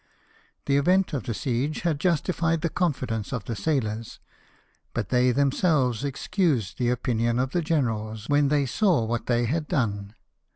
[0.65, 4.19] The event of the siege had justified the confidence of the sailors;
[4.95, 9.65] but they themselves excused the opinion of the generals, when they saw what they had
[9.65, 10.03] SIS SERVICES IN THE SIEGE.
[10.07, 10.15] 71 done.